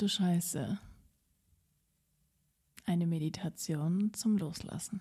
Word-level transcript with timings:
Du 0.00 0.08
Scheiße. 0.08 0.78
Eine 2.86 3.06
Meditation 3.06 4.14
zum 4.14 4.38
Loslassen. 4.38 4.98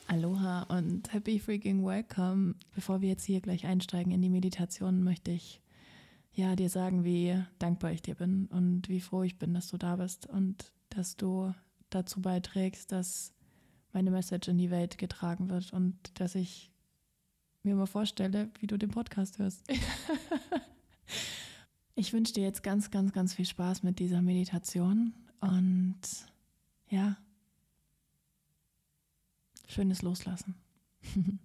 Aloha 0.07 0.65
und 0.65 1.11
happy 1.15 1.39
freaking 1.39 1.83
welcome. 1.83 2.57
Bevor 2.75 3.01
wir 3.01 3.09
jetzt 3.09 3.25
hier 3.25 3.41
gleich 3.41 3.65
einsteigen 3.65 4.13
in 4.13 4.21
die 4.21 4.29
Meditation, 4.29 5.03
möchte 5.03 5.31
ich 5.31 5.63
ja 6.35 6.57
dir 6.57 6.69
sagen, 6.69 7.05
wie 7.05 7.43
dankbar 7.59 7.93
ich 7.93 8.03
dir 8.03 8.17
bin 8.17 8.49
und 8.49 8.91
wie 8.91 9.01
froh 9.01 9.23
ich 9.23 9.39
bin, 9.39 9.55
dass 9.55 9.69
du 9.69 9.79
da 9.79 9.97
bist 9.97 10.27
und 10.27 10.75
dass 10.91 11.17
du 11.17 11.55
dazu 11.89 12.21
beiträgst, 12.21 12.93
dass 12.93 13.33
meine 13.95 14.11
Message 14.11 14.49
in 14.49 14.59
die 14.59 14.71
Welt 14.71 14.99
getragen 14.99 15.49
wird 15.49 15.73
und 15.73 15.97
dass 16.21 16.35
ich 16.35 16.71
mir 17.63 17.75
mal 17.75 17.87
vorstelle, 17.87 18.51
wie 18.61 18.67
du 18.67 18.77
den 18.77 18.91
Podcast 18.91 19.39
hörst. 19.39 19.63
ich 21.95 22.13
wünsche 22.13 22.33
dir 22.33 22.45
jetzt 22.45 22.63
ganz, 22.63 22.91
ganz, 22.91 23.13
ganz 23.13 23.35
viel 23.35 23.47
Spaß 23.47 23.83
mit 23.83 23.99
dieser 23.99 24.23
Meditation 24.23 25.15
und 25.41 26.01
ja, 26.89 27.17
schönes 29.67 30.03
Loslassen. 30.03 30.55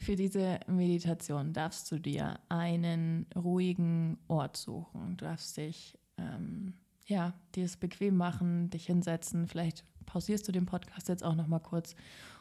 Für 0.00 0.16
diese 0.16 0.58
Meditation 0.66 1.52
darfst 1.52 1.92
du 1.92 2.00
dir 2.00 2.40
einen 2.48 3.26
ruhigen 3.36 4.18
Ort 4.26 4.56
suchen. 4.56 5.16
Du 5.16 5.24
darfst 5.24 5.56
dich, 5.56 5.96
ähm, 6.16 6.74
ja, 7.06 7.34
dir 7.54 7.66
es 7.66 7.76
bequem 7.76 8.16
machen, 8.16 8.68
dich 8.70 8.86
hinsetzen. 8.86 9.46
Vielleicht 9.46 9.84
pausierst 10.06 10.48
du 10.48 10.50
den 10.50 10.66
Podcast 10.66 11.08
jetzt 11.08 11.22
auch 11.22 11.36
noch 11.36 11.46
mal 11.46 11.60
kurz 11.60 11.94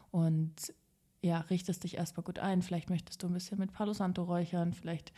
und 0.09 0.73
ja, 1.21 1.39
richtest 1.41 1.83
dich 1.83 1.97
erstmal 1.97 2.23
gut 2.23 2.39
ein. 2.39 2.61
Vielleicht 2.61 2.89
möchtest 2.89 3.21
du 3.21 3.27
ein 3.27 3.33
bisschen 3.33 3.59
mit 3.59 3.73
Palo 3.73 3.93
Santo 3.93 4.23
räuchern, 4.23 4.73
vielleicht 4.73 5.13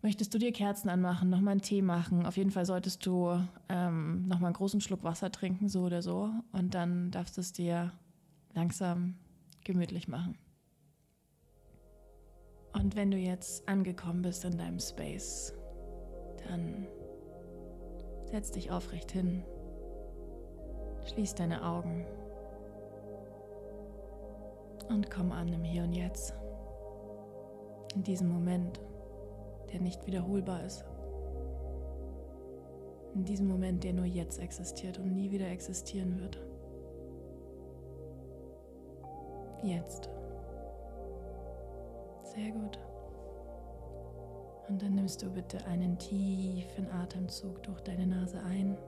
möchtest 0.00 0.34
du 0.34 0.38
dir 0.38 0.52
Kerzen 0.52 0.88
anmachen, 0.88 1.30
nochmal 1.30 1.52
einen 1.52 1.62
Tee 1.62 1.82
machen. 1.82 2.26
Auf 2.26 2.36
jeden 2.36 2.50
Fall 2.50 2.66
solltest 2.66 3.06
du 3.06 3.40
ähm, 3.68 4.26
nochmal 4.26 4.48
einen 4.48 4.56
großen 4.56 4.80
Schluck 4.80 5.04
Wasser 5.04 5.30
trinken, 5.30 5.68
so 5.68 5.82
oder 5.82 6.02
so. 6.02 6.30
Und 6.52 6.74
dann 6.74 7.10
darfst 7.10 7.36
du 7.36 7.40
es 7.40 7.52
dir 7.52 7.92
langsam 8.54 9.14
gemütlich 9.64 10.08
machen. 10.08 10.36
Und 12.72 12.96
wenn 12.96 13.10
du 13.10 13.16
jetzt 13.16 13.68
angekommen 13.68 14.22
bist 14.22 14.44
in 14.44 14.56
deinem 14.56 14.80
Space, 14.80 15.54
dann 16.48 16.86
setz 18.24 18.50
dich 18.50 18.70
aufrecht 18.70 19.12
hin, 19.12 19.44
schließ 21.06 21.34
deine 21.34 21.64
Augen 21.64 22.06
und 24.88 25.10
komm 25.10 25.32
an 25.32 25.52
im 25.52 25.64
Hier 25.64 25.84
und 25.84 25.92
Jetzt. 25.92 26.34
In 27.94 28.02
diesem 28.02 28.28
Moment, 28.28 28.80
der 29.72 29.80
nicht 29.80 30.06
wiederholbar 30.06 30.64
ist. 30.64 30.84
In 33.14 33.24
diesem 33.24 33.46
Moment, 33.46 33.84
der 33.84 33.92
nur 33.92 34.06
jetzt 34.06 34.40
existiert 34.40 34.98
und 34.98 35.14
nie 35.14 35.30
wieder 35.30 35.48
existieren 35.48 36.18
wird. 36.18 36.38
Jetzt. 39.62 40.08
Sehr 42.22 42.50
gut. 42.50 42.78
Und 44.68 44.80
dann 44.80 44.94
nimmst 44.94 45.22
du 45.22 45.30
bitte 45.30 45.64
einen 45.66 45.98
tiefen 45.98 46.90
Atemzug 46.90 47.62
durch 47.62 47.80
deine 47.82 48.06
Nase 48.06 48.40
ein. 48.42 48.78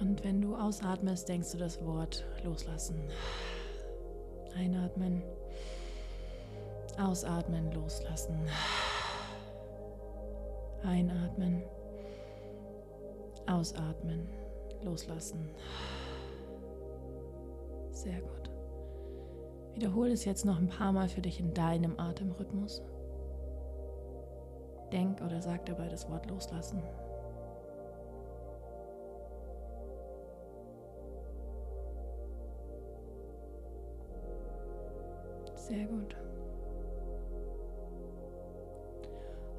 Und 0.00 0.24
wenn 0.24 0.40
du 0.40 0.56
ausatmest, 0.56 1.28
denkst 1.28 1.52
du 1.52 1.58
das 1.58 1.84
Wort 1.84 2.24
loslassen. 2.44 3.00
Einatmen. 4.56 5.22
Ausatmen, 6.98 7.72
loslassen. 7.72 8.38
Einatmen. 10.82 11.62
Ausatmen, 13.46 14.28
loslassen. 14.82 15.50
Sehr 17.90 18.20
gut. 18.20 18.50
Wiederhole 19.74 20.12
es 20.12 20.24
jetzt 20.24 20.44
noch 20.44 20.58
ein 20.58 20.68
paar 20.68 20.92
Mal 20.92 21.08
für 21.08 21.20
dich 21.20 21.40
in 21.40 21.52
deinem 21.52 21.98
Atemrhythmus. 21.98 22.82
Denk 24.92 25.20
oder 25.20 25.42
sag 25.42 25.66
dabei 25.66 25.88
das 25.88 26.08
Wort 26.08 26.30
loslassen. 26.30 26.82
Sehr 35.74 35.86
gut. 35.86 36.14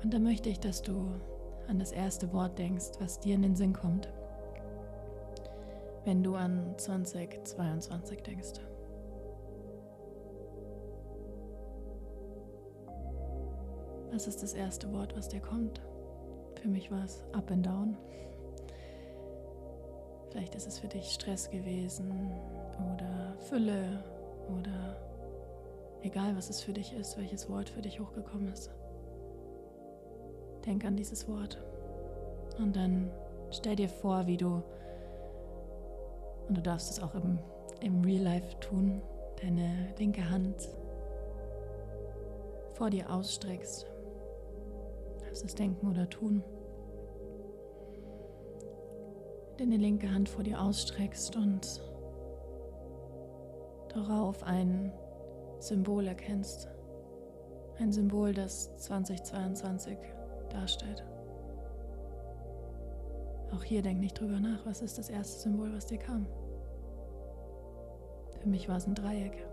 Und 0.01 0.13
dann 0.13 0.23
möchte 0.23 0.49
ich, 0.49 0.59
dass 0.59 0.81
du 0.81 1.11
an 1.67 1.79
das 1.79 1.91
erste 1.91 2.31
Wort 2.31 2.57
denkst, 2.57 2.91
was 2.99 3.19
dir 3.19 3.35
in 3.35 3.41
den 3.41 3.55
Sinn 3.55 3.73
kommt, 3.73 4.07
wenn 6.05 6.23
du 6.23 6.35
an 6.35 6.73
2022 6.77 8.21
denkst. 8.21 8.61
Was 14.11 14.27
ist 14.27 14.41
das 14.41 14.53
erste 14.53 14.93
Wort, 14.93 15.17
was 15.17 15.27
dir 15.27 15.41
kommt? 15.41 15.81
Für 16.61 16.69
mich 16.69 16.91
war 16.91 17.03
es 17.03 17.25
Up 17.33 17.51
and 17.51 17.65
Down. 17.65 17.97
Vielleicht 20.29 20.55
ist 20.55 20.67
es 20.67 20.79
für 20.79 20.87
dich 20.87 21.11
Stress 21.11 21.49
gewesen 21.49 22.31
oder 22.93 23.35
Fülle 23.39 24.01
oder 24.47 25.04
Egal, 26.05 26.37
was 26.37 26.51
es 26.51 26.61
für 26.61 26.71
dich 26.71 26.93
ist, 26.93 27.17
welches 27.17 27.49
Wort 27.49 27.67
für 27.67 27.81
dich 27.81 27.99
hochgekommen 27.99 28.53
ist. 28.53 28.69
Denk 30.63 30.85
an 30.85 30.95
dieses 30.95 31.27
Wort. 31.27 31.57
Und 32.59 32.75
dann 32.75 33.09
stell 33.49 33.75
dir 33.75 33.89
vor, 33.89 34.27
wie 34.27 34.37
du, 34.37 34.61
und 36.47 36.57
du 36.57 36.61
darfst 36.61 36.91
es 36.91 37.01
auch 37.01 37.15
im, 37.15 37.39
im 37.81 38.03
Real 38.03 38.21
Life 38.21 38.55
tun, 38.59 39.01
deine 39.41 39.95
linke 39.97 40.29
Hand 40.29 40.69
vor 42.73 42.91
dir 42.91 43.11
ausstreckst. 43.11 43.87
Darfst 45.21 45.43
es 45.43 45.55
denken 45.55 45.89
oder 45.89 46.07
tun. 46.07 46.43
Deine 49.57 49.77
linke 49.77 50.11
Hand 50.11 50.29
vor 50.29 50.43
dir 50.43 50.61
ausstreckst 50.61 51.35
und 51.35 51.81
darauf 53.89 54.43
ein 54.43 54.93
Symbol 55.59 56.07
erkennst. 56.07 56.69
Ein 57.79 57.91
Symbol, 57.91 58.33
das 58.33 58.75
2022 58.77 59.97
darstellt. 60.49 61.03
Auch 63.53 63.63
hier 63.63 63.81
denk 63.81 63.99
nicht 63.99 64.19
drüber 64.19 64.39
nach, 64.39 64.65
was 64.65 64.81
ist 64.81 64.97
das 64.97 65.09
erste 65.09 65.41
Symbol, 65.41 65.73
was 65.73 65.85
dir 65.85 65.97
kam. 65.97 66.25
Für 68.41 68.49
mich 68.49 68.67
war 68.69 68.77
es 68.77 68.87
ein 68.87 68.95
Dreieck, 68.95 69.45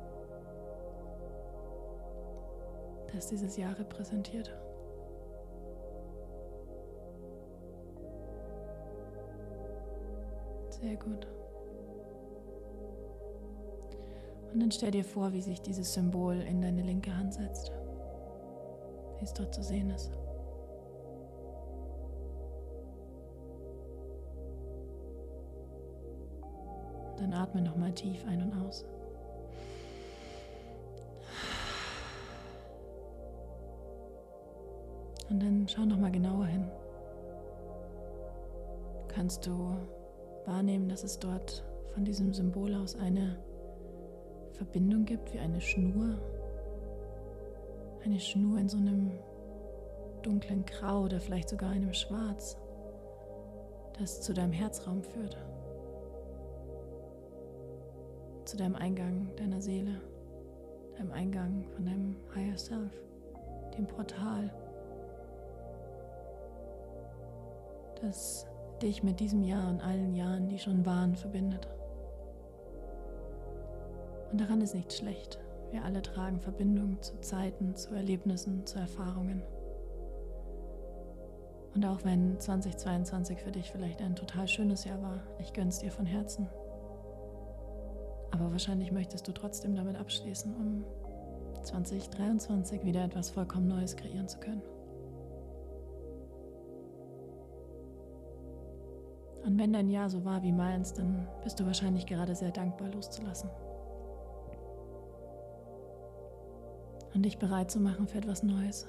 das 3.13 3.29
dieses 3.29 3.57
Jahr 3.57 3.79
repräsentiert. 3.79 4.53
Sehr 10.69 10.97
gut. 10.97 11.27
Und 14.53 14.61
dann 14.61 14.71
stell 14.71 14.91
dir 14.91 15.05
vor, 15.05 15.33
wie 15.33 15.41
sich 15.41 15.63
dieses 15.63 15.95
Symbol 15.95 16.37
in 16.41 16.61
deine 16.61 16.83
linke 16.83 17.17
Hand 17.17 17.33
setzt, 17.35 17.73
wie 19.19 19.25
es 19.25 19.33
dort 19.33 19.55
zu 19.55 19.63
sehen 19.63 19.91
ist. 19.91 20.13
Dann 27.17 27.33
atme 27.33 27.63
nochmal 27.63 27.93
tief 27.93 28.25
ein 28.27 28.43
und 28.43 28.53
aus. 28.67 28.85
Und 35.31 35.43
dann 35.43 35.67
schau 35.67 35.87
nochmal 35.87 36.11
genauer 36.11 36.47
hin. 36.47 36.71
Kannst 39.09 39.47
du 39.47 39.77
wahrnehmen, 40.45 40.91
dass 40.91 41.05
es 41.05 41.19
dort 41.19 41.65
von 41.95 42.05
diesem 42.05 42.35
Symbol 42.35 42.75
aus 42.75 42.97
eine 42.97 43.39
Verbindung 44.63 45.05
gibt, 45.05 45.35
wie 45.35 45.41
eine 45.41 45.61
Schnur. 45.61 46.21
Eine 48.05 48.21
Schnur 48.21 48.59
in 48.59 48.69
so 48.69 48.77
einem 48.77 49.11
dunklen 50.23 50.65
Grau 50.65 51.03
oder 51.03 51.19
vielleicht 51.19 51.49
sogar 51.49 51.71
einem 51.71 51.93
Schwarz, 51.93 52.57
das 53.99 54.21
zu 54.21 54.33
deinem 54.33 54.53
Herzraum 54.53 55.03
führt. 55.03 55.37
Zu 58.45 58.57
deinem 58.57 58.77
Eingang 58.77 59.31
deiner 59.37 59.61
Seele, 59.61 60.01
deinem 60.97 61.11
Eingang 61.11 61.65
von 61.75 61.85
deinem 61.85 62.17
Higher 62.33 62.57
Self, 62.57 62.93
dem 63.77 63.89
Portal, 63.89 64.49
das 68.01 68.47
dich 68.81 69.03
mit 69.03 69.19
diesem 69.19 69.43
Jahr 69.43 69.69
und 69.69 69.81
allen 69.81 70.15
Jahren, 70.15 70.49
die 70.49 70.59
schon 70.59 70.87
waren, 70.87 71.17
verbindet. 71.17 71.67
Und 74.33 74.41
daran 74.41 74.63
ist 74.63 74.75
nichts 74.75 74.97
schlecht. 74.97 75.39
Wir 75.71 75.85
alle 75.85 76.01
tragen 76.01 76.41
Verbindungen 76.41 77.01
zu 77.03 77.21
Zeiten, 77.21 77.77
zu 77.77 77.95
Erlebnissen, 77.95 78.67
zu 78.67 78.79
Erfahrungen. 78.79 79.43
Und 81.75 81.85
auch 81.85 82.05
wenn 82.05 82.41
2022 82.41 83.41
für 83.41 83.53
dich 83.53 83.71
vielleicht 83.71 84.01
ein 84.01 84.17
total 84.17 84.49
schönes 84.49 84.85
Jahr 84.85 85.01
war, 85.03 85.21
ich 85.39 85.53
gönn's 85.53 85.79
dir 85.79 85.91
von 85.91 86.07
Herzen. 86.07 86.49
Aber 88.31 88.51
wahrscheinlich 88.51 88.91
möchtest 88.91 89.29
du 89.29 89.33
trotzdem 89.33 89.75
damit 89.75 89.97
abschließen, 89.97 90.55
um 90.55 90.85
2023 91.63 92.85
wieder 92.85 93.05
etwas 93.05 93.31
vollkommen 93.31 93.69
Neues 93.69 93.97
kreieren 93.97 94.29
zu 94.29 94.39
können. 94.39 94.63
Und 99.45 99.59
wenn 99.59 99.73
dein 99.73 99.91
Jahr 99.91 100.09
so 100.09 100.25
war 100.25 100.43
wie 100.43 100.53
meins, 100.53 100.95
dann 100.95 101.29
bist 101.43 101.61
du 101.61 101.67
wahrscheinlich 101.67 102.07
gerade 102.07 102.35
sehr 102.35 102.51
dankbar 102.51 102.89
loszulassen. 102.89 103.51
Und 107.15 107.25
dich 107.25 107.39
bereit 107.39 107.71
zu 107.71 107.79
machen 107.79 108.07
für 108.07 108.19
etwas 108.19 108.43
Neues. 108.43 108.87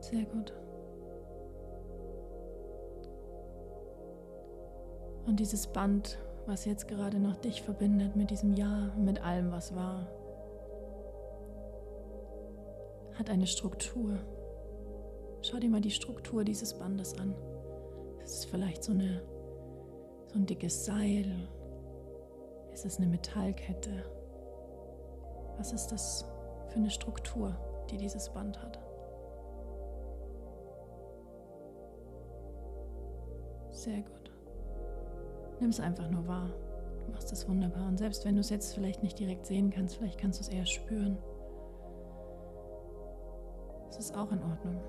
Sehr 0.00 0.24
gut. 0.24 0.52
Und 5.26 5.40
dieses 5.40 5.66
Band, 5.66 6.18
was 6.46 6.64
jetzt 6.64 6.86
gerade 6.86 7.18
noch 7.18 7.36
dich 7.36 7.62
verbindet 7.62 8.14
mit 8.14 8.30
diesem 8.30 8.54
Jahr, 8.54 8.94
mit 8.96 9.22
allem, 9.22 9.50
was 9.50 9.74
war, 9.74 10.06
hat 13.14 13.30
eine 13.30 13.46
Struktur. 13.46 14.18
Schau 15.42 15.58
dir 15.58 15.70
mal 15.70 15.80
die 15.80 15.90
Struktur 15.90 16.44
dieses 16.44 16.74
Bandes 16.74 17.18
an. 17.18 17.34
Es 18.22 18.38
ist 18.38 18.44
vielleicht 18.46 18.84
so, 18.84 18.92
eine, 18.92 19.22
so 20.28 20.38
ein 20.38 20.46
dickes 20.46 20.84
Seil. 20.84 21.48
Ist 22.72 22.84
es 22.84 22.98
eine 22.98 23.06
Metallkette? 23.06 24.04
Was 25.58 25.72
ist 25.72 25.88
das 25.88 26.26
für 26.68 26.76
eine 26.76 26.90
Struktur, 26.90 27.56
die 27.90 27.96
dieses 27.96 28.28
Band 28.30 28.60
hat? 28.62 28.78
Sehr 33.70 34.00
gut. 34.00 34.30
Nimm 35.60 35.70
es 35.70 35.80
einfach 35.80 36.10
nur 36.10 36.26
wahr. 36.26 36.50
Du 37.06 37.12
machst 37.12 37.32
es 37.32 37.48
wunderbar. 37.48 37.86
Und 37.86 37.98
selbst 37.98 38.24
wenn 38.24 38.34
du 38.34 38.40
es 38.40 38.50
jetzt 38.50 38.74
vielleicht 38.74 39.02
nicht 39.02 39.18
direkt 39.18 39.46
sehen 39.46 39.70
kannst, 39.70 39.96
vielleicht 39.96 40.18
kannst 40.18 40.40
du 40.40 40.42
es 40.42 40.48
eher 40.48 40.66
spüren. 40.66 41.18
Es 43.88 43.98
ist 43.98 44.16
auch 44.16 44.30
in 44.32 44.42
Ordnung. 44.42 44.80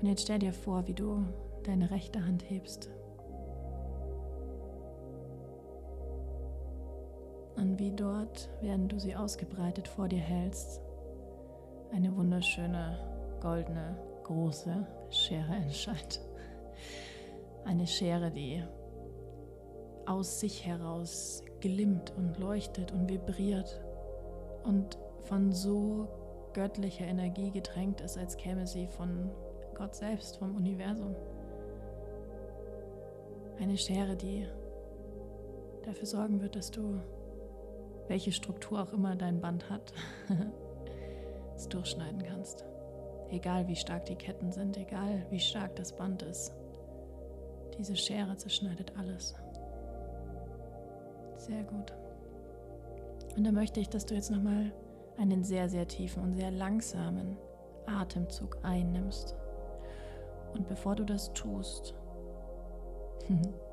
Und 0.00 0.08
jetzt 0.08 0.22
stell 0.22 0.40
dir 0.40 0.52
vor, 0.52 0.86
wie 0.86 0.94
du 0.94 1.24
deine 1.64 1.90
rechte 1.90 2.24
Hand 2.26 2.48
hebst. 2.50 2.90
Wie 7.82 7.90
dort, 7.90 8.48
während 8.60 8.92
du 8.92 9.00
sie 9.00 9.16
ausgebreitet 9.16 9.88
vor 9.88 10.06
dir 10.06 10.20
hältst, 10.20 10.80
eine 11.92 12.16
wunderschöne 12.16 12.96
goldene 13.40 13.96
große 14.22 14.86
Schere 15.10 15.52
entscheidet. 15.56 16.20
Eine 17.64 17.88
Schere, 17.88 18.30
die 18.30 18.62
aus 20.06 20.38
sich 20.38 20.64
heraus 20.64 21.42
glimmt 21.58 22.12
und 22.16 22.38
leuchtet 22.38 22.92
und 22.92 23.08
vibriert 23.10 23.82
und 24.62 24.96
von 25.24 25.52
so 25.52 26.06
göttlicher 26.52 27.06
Energie 27.06 27.50
getränkt 27.50 28.00
ist, 28.00 28.16
als 28.16 28.36
käme 28.36 28.64
sie 28.64 28.86
von 28.86 29.28
Gott 29.74 29.96
selbst, 29.96 30.36
vom 30.36 30.54
Universum. 30.54 31.16
Eine 33.60 33.76
Schere, 33.76 34.14
die 34.14 34.46
dafür 35.84 36.06
sorgen 36.06 36.40
wird, 36.40 36.54
dass 36.54 36.70
du, 36.70 37.00
welche 38.08 38.32
Struktur 38.32 38.82
auch 38.82 38.92
immer 38.92 39.16
dein 39.16 39.40
Band 39.40 39.68
hat, 39.70 39.92
es 41.56 41.68
durchschneiden 41.68 42.22
kannst. 42.22 42.64
Egal 43.30 43.66
wie 43.68 43.76
stark 43.76 44.04
die 44.06 44.16
Ketten 44.16 44.52
sind, 44.52 44.76
egal 44.76 45.26
wie 45.30 45.40
stark 45.40 45.76
das 45.76 45.94
Band 45.96 46.22
ist. 46.22 46.54
Diese 47.78 47.96
Schere 47.96 48.36
zerschneidet 48.36 48.92
alles. 48.98 49.34
Sehr 51.36 51.64
gut. 51.64 51.92
Und 53.36 53.44
da 53.44 53.52
möchte 53.52 53.80
ich, 53.80 53.88
dass 53.88 54.04
du 54.04 54.14
jetzt 54.14 54.30
nochmal 54.30 54.72
einen 55.16 55.44
sehr, 55.44 55.68
sehr 55.68 55.88
tiefen 55.88 56.22
und 56.22 56.34
sehr 56.34 56.50
langsamen 56.50 57.38
Atemzug 57.86 58.58
einnimmst. 58.62 59.34
Und 60.52 60.68
bevor 60.68 60.94
du 60.94 61.04
das 61.04 61.32
tust, 61.32 61.94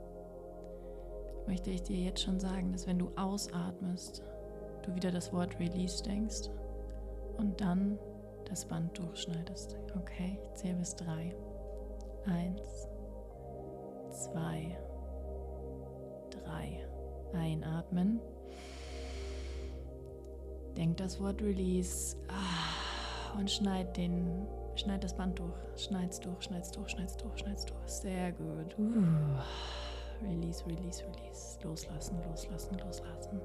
möchte 1.50 1.72
ich 1.72 1.82
dir 1.82 1.98
jetzt 1.98 2.22
schon 2.22 2.40
sagen, 2.40 2.72
dass 2.72 2.86
wenn 2.86 3.00
du 3.00 3.12
ausatmest, 3.16 4.22
du 4.84 4.94
wieder 4.94 5.10
das 5.10 5.34
Wort 5.34 5.60
Release 5.60 6.04
denkst 6.04 6.48
und 7.38 7.60
dann 7.60 7.98
das 8.46 8.66
Band 8.66 8.96
durchschneidest. 8.96 9.76
Okay, 9.98 10.40
ich 10.44 10.54
zähle 10.54 10.76
bis 10.76 10.96
drei. 10.96 11.36
Eins, 12.26 12.88
zwei, 14.12 14.78
drei. 16.30 16.86
Einatmen. 17.34 18.20
Denk 20.78 20.98
das 20.98 21.20
Wort 21.20 21.42
Release 21.42 22.16
ah, 22.28 23.38
und 23.40 23.50
schneid 23.50 23.98
den, 23.98 24.48
schneid 24.76 25.04
das 25.04 25.16
Band 25.16 25.40
durch. 25.40 25.54
Schneid's 25.78 26.20
durch, 26.20 26.44
schneid's 26.44 26.72
durch, 26.72 26.90
schneid's 26.90 27.16
durch, 27.16 27.40
schneid's 27.40 27.66
durch. 27.66 27.88
Sehr 27.88 28.32
gut. 28.34 28.78
Uh. 28.78 29.40
Release, 30.22 30.66
release, 30.66 31.04
release. 31.04 31.60
Loslassen, 31.64 32.18
loslassen, 32.30 32.78
loslassen. 32.80 33.42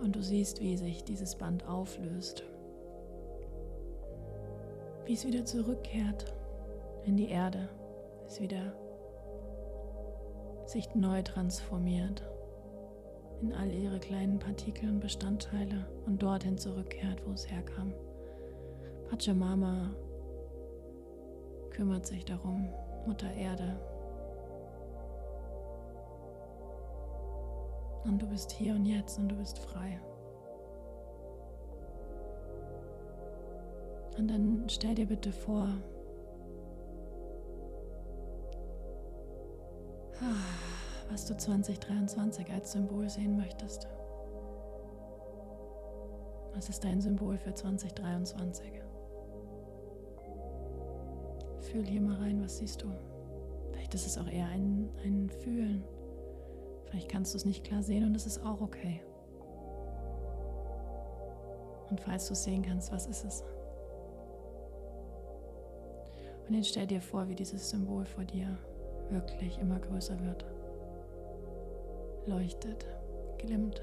Und 0.00 0.16
du 0.16 0.22
siehst, 0.22 0.60
wie 0.60 0.76
sich 0.76 1.04
dieses 1.04 1.36
Band 1.36 1.68
auflöst. 1.68 2.42
Wie 5.04 5.14
es 5.14 5.24
wieder 5.24 5.44
zurückkehrt 5.44 6.34
in 7.04 7.16
die 7.16 7.28
Erde. 7.28 7.68
Es 8.26 8.40
wieder 8.40 8.72
sich 10.66 10.94
neu 10.94 11.22
transformiert 11.22 12.22
in 13.42 13.52
all 13.52 13.70
ihre 13.70 13.98
kleinen 13.98 14.38
Partikel 14.38 14.88
und 14.88 15.00
Bestandteile 15.00 15.86
und 16.06 16.22
dorthin 16.22 16.56
zurückkehrt, 16.56 17.26
wo 17.26 17.32
es 17.32 17.50
herkam. 17.50 17.92
Pachamama 19.10 19.90
kümmert 21.70 22.06
sich 22.06 22.24
darum, 22.24 22.68
Mutter 23.06 23.32
Erde. 23.34 23.78
Und 28.04 28.20
du 28.20 28.26
bist 28.26 28.50
hier 28.50 28.74
und 28.74 28.84
jetzt 28.84 29.18
und 29.18 29.28
du 29.28 29.36
bist 29.36 29.58
frei. 29.58 30.00
Und 34.18 34.28
dann 34.28 34.64
stell 34.68 34.94
dir 34.94 35.06
bitte 35.06 35.32
vor, 35.32 35.68
was 41.10 41.26
du 41.26 41.36
2023 41.36 42.50
als 42.52 42.72
Symbol 42.72 43.08
sehen 43.08 43.36
möchtest. 43.36 43.88
Was 46.54 46.68
ist 46.68 46.84
dein 46.84 47.00
Symbol 47.00 47.38
für 47.38 47.54
2023? 47.54 48.81
Fühl 51.72 51.86
hier 51.86 52.02
mal 52.02 52.16
rein, 52.16 52.44
was 52.44 52.58
siehst 52.58 52.82
du? 52.82 52.92
Vielleicht 53.70 53.94
ist 53.94 54.06
es 54.06 54.18
auch 54.18 54.28
eher 54.28 54.46
ein, 54.48 54.90
ein 55.06 55.30
Fühlen. 55.30 55.82
Vielleicht 56.84 57.08
kannst 57.08 57.32
du 57.32 57.38
es 57.38 57.46
nicht 57.46 57.64
klar 57.64 57.82
sehen 57.82 58.04
und 58.04 58.14
es 58.14 58.26
ist 58.26 58.44
auch 58.44 58.60
okay. 58.60 59.00
Und 61.88 61.98
falls 61.98 62.26
du 62.26 62.34
es 62.34 62.44
sehen 62.44 62.62
kannst, 62.62 62.92
was 62.92 63.06
ist 63.06 63.24
es? 63.24 63.42
Und 66.46 66.54
jetzt 66.56 66.68
stell 66.68 66.86
dir 66.86 67.00
vor, 67.00 67.26
wie 67.30 67.34
dieses 67.34 67.70
Symbol 67.70 68.04
vor 68.04 68.24
dir 68.24 68.58
wirklich 69.08 69.58
immer 69.58 69.78
größer 69.78 70.20
wird. 70.20 70.44
Leuchtet, 72.26 72.86
glimmt, 73.38 73.80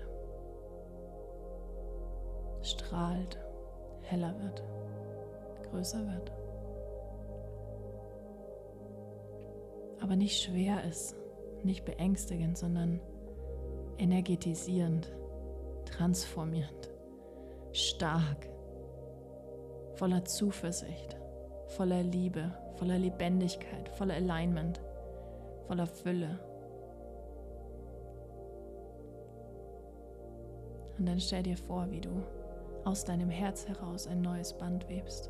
strahlt, 2.61 3.39
heller 4.03 4.35
wird, 4.43 4.63
größer 5.71 6.05
wird. 6.05 6.38
Aber 10.01 10.15
nicht 10.15 10.41
schwer 10.41 10.83
ist, 10.85 11.15
nicht 11.63 11.85
beängstigend, 11.85 12.57
sondern 12.57 12.99
energetisierend, 13.97 15.11
transformierend, 15.85 16.89
stark, 17.73 18.49
voller 19.95 20.23
Zuversicht, 20.23 21.17
voller 21.67 22.03
Liebe, 22.03 22.51
voller 22.77 22.97
Lebendigkeit, 22.97 23.89
voller 23.89 24.15
Alignment, 24.15 24.79
voller 25.67 25.87
Fülle. 25.87 26.39
Und 30.97 31.05
dann 31.05 31.19
stell 31.19 31.43
dir 31.43 31.57
vor, 31.57 31.89
wie 31.91 32.01
du 32.01 32.23
aus 32.85 33.05
deinem 33.05 33.29
Herz 33.29 33.67
heraus 33.67 34.07
ein 34.07 34.21
neues 34.21 34.53
Band 34.53 34.87
webst. 34.89 35.29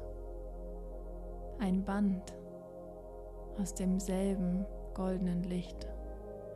Ein 1.60 1.84
Band, 1.84 2.34
aus 3.60 3.74
demselben 3.74 4.66
goldenen 4.94 5.44
Licht, 5.44 5.88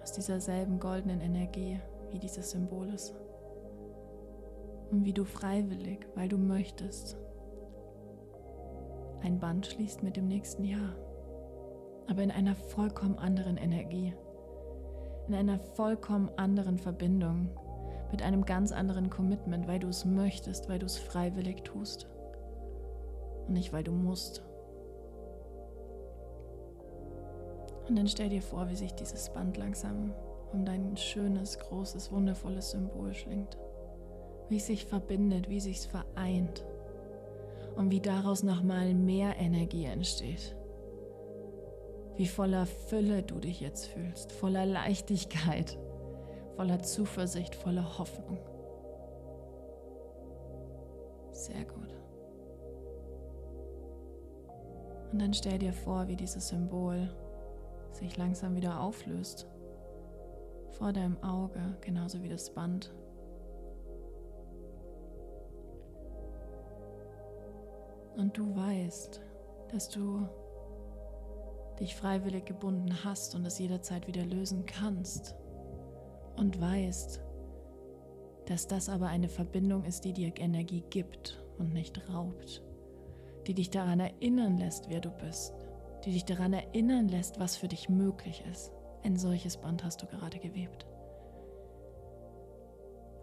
aus 0.01 0.13
dieser 0.13 0.39
selben 0.39 0.79
goldenen 0.79 1.21
Energie, 1.21 1.79
wie 2.11 2.19
dieses 2.19 2.51
Symbol 2.51 2.89
ist. 2.89 3.13
Und 4.91 5.05
wie 5.05 5.13
du 5.13 5.25
freiwillig, 5.25 6.05
weil 6.15 6.29
du 6.29 6.37
möchtest, 6.37 7.17
ein 9.21 9.39
Band 9.39 9.65
schließt 9.65 10.03
mit 10.03 10.17
dem 10.17 10.27
nächsten 10.27 10.63
Jahr. 10.63 10.95
Aber 12.07 12.21
in 12.21 12.31
einer 12.31 12.55
vollkommen 12.55 13.17
anderen 13.17 13.57
Energie, 13.57 14.13
in 15.27 15.33
einer 15.33 15.57
vollkommen 15.57 16.29
anderen 16.37 16.77
Verbindung, 16.77 17.49
mit 18.11 18.21
einem 18.21 18.45
ganz 18.45 18.71
anderen 18.71 19.09
Commitment, 19.09 19.67
weil 19.67 19.79
du 19.79 19.87
es 19.87 20.05
möchtest, 20.05 20.69
weil 20.69 20.79
du 20.79 20.85
es 20.85 20.97
freiwillig 20.97 21.63
tust 21.63 22.07
und 23.47 23.53
nicht 23.53 23.73
weil 23.73 23.83
du 23.83 23.91
musst. 23.91 24.43
Und 27.87 27.97
dann 27.97 28.07
stell 28.07 28.29
dir 28.29 28.41
vor, 28.41 28.69
wie 28.69 28.75
sich 28.75 28.93
dieses 28.93 29.29
Band 29.29 29.57
langsam 29.57 30.13
um 30.53 30.65
dein 30.65 30.95
schönes, 30.95 31.59
großes, 31.59 32.11
wundervolles 32.11 32.71
Symbol 32.71 33.13
schlingt. 33.13 33.57
Wie 34.49 34.57
es 34.57 34.67
sich 34.67 34.85
verbindet, 34.85 35.49
wie 35.49 35.57
es 35.57 35.63
sich 35.63 35.87
vereint. 35.87 36.65
Und 37.75 37.91
wie 37.91 38.01
daraus 38.01 38.43
nochmal 38.43 38.93
mehr 38.93 39.35
Energie 39.37 39.85
entsteht. 39.85 40.55
Wie 42.15 42.27
voller 42.27 42.67
Fülle 42.67 43.23
du 43.23 43.39
dich 43.39 43.59
jetzt 43.59 43.87
fühlst, 43.87 44.31
voller 44.31 44.67
Leichtigkeit, 44.67 45.79
voller 46.55 46.83
Zuversicht, 46.83 47.55
voller 47.55 47.97
Hoffnung. 47.97 48.37
Sehr 51.31 51.65
gut. 51.65 51.95
Und 55.11 55.19
dann 55.19 55.33
stell 55.33 55.57
dir 55.57 55.73
vor, 55.73 56.07
wie 56.07 56.15
dieses 56.15 56.49
Symbol 56.49 57.09
sich 57.95 58.17
langsam 58.17 58.55
wieder 58.55 58.79
auflöst. 58.79 59.47
Vor 60.71 60.91
deinem 60.91 61.21
Auge, 61.23 61.77
genauso 61.81 62.23
wie 62.23 62.29
das 62.29 62.53
Band. 62.53 62.93
Und 68.15 68.37
du 68.37 68.55
weißt, 68.55 69.21
dass 69.71 69.89
du 69.89 70.27
dich 71.79 71.95
freiwillig 71.95 72.45
gebunden 72.45 73.03
hast 73.03 73.35
und 73.35 73.45
es 73.45 73.59
jederzeit 73.59 74.07
wieder 74.07 74.25
lösen 74.25 74.65
kannst. 74.65 75.35
Und 76.37 76.59
weißt, 76.59 77.21
dass 78.45 78.67
das 78.67 78.89
aber 78.89 79.07
eine 79.07 79.29
Verbindung 79.29 79.83
ist, 79.85 80.05
die 80.05 80.13
dir 80.13 80.33
Energie 80.37 80.83
gibt 80.89 81.43
und 81.57 81.73
nicht 81.73 82.09
raubt, 82.09 82.63
die 83.47 83.53
dich 83.53 83.69
daran 83.69 83.99
erinnern 83.99 84.57
lässt, 84.57 84.89
wer 84.89 84.99
du 84.99 85.09
bist, 85.09 85.62
die 86.05 86.11
dich 86.11 86.25
daran 86.25 86.53
erinnern 86.53 87.07
lässt, 87.07 87.39
was 87.39 87.55
für 87.55 87.67
dich 87.67 87.89
möglich 87.89 88.43
ist. 88.51 88.71
Ein 89.03 89.17
solches 89.17 89.57
Band 89.57 89.83
hast 89.83 90.01
du 90.01 90.07
gerade 90.07 90.39
gewebt. 90.39 90.85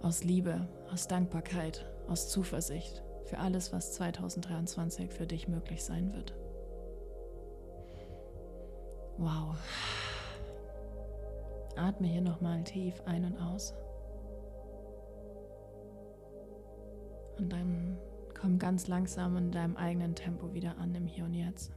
Aus 0.03 0.25
Liebe, 0.25 0.67
aus 0.91 1.09
Dankbarkeit, 1.09 1.87
aus 2.09 2.29
Zuversicht 2.29 3.03
für 3.25 3.39
alles, 3.39 3.73
was 3.73 3.93
2023 3.93 5.13
für 5.13 5.27
dich 5.27 5.47
möglich 5.47 5.85
sein 5.85 6.13
wird. 6.15 6.35
Wow. 9.19 9.57
Atme 11.77 12.09
hier 12.09 12.23
nochmal 12.23 12.65
tief 12.65 13.03
ein 13.05 13.25
und 13.25 13.39
aus. 13.39 13.75
Und 17.39 17.51
dann 17.53 17.99
komm 18.39 18.59
ganz 18.59 18.87
langsam 18.87 19.37
in 19.37 19.51
deinem 19.51 19.77
eigenen 19.77 20.15
Tempo 20.15 20.53
wieder 20.55 20.77
an 20.79 20.95
im 20.95 21.07
Hier 21.07 21.25
und 21.25 21.35
Jetzt. 21.35 21.73